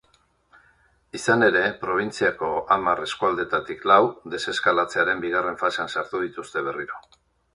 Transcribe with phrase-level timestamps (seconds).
[1.17, 3.99] Izan ere, probintziako hamar eskualdetatik lau
[4.35, 6.99] deseskalatzearen bigarren fasean sartu dituzte berriro.